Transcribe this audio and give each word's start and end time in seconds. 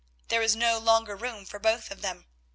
There 0.29 0.39
was 0.39 0.55
no 0.55 0.79
longer 0.79 1.15
room 1.15 1.45
for 1.45 1.59
both 1.59 1.91
of 1.91 2.01
them. 2.01 2.25